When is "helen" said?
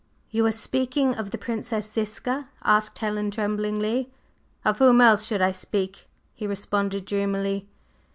2.97-3.29